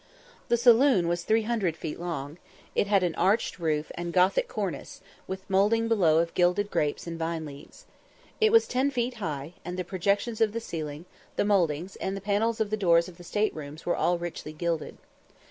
[0.47, 2.39] The saloon was 300 feet long;
[2.73, 7.05] it had an arched roof and Gothic cornice, with a moulding below of gilded grapes
[7.05, 7.85] and vine leaves.
[8.39, 12.19] It was 10 feet high, and the projections of the ceiling, the mouldings, and the
[12.19, 14.97] panels of the doors of the state rooms were all richly gilded.